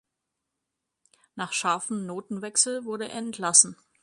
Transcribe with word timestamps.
Nach 1.35 1.53
scharfem 1.53 2.07
Notenwechsel 2.07 2.85
wurde 2.85 3.07
er 3.09 3.19
entlassen. 3.19 3.77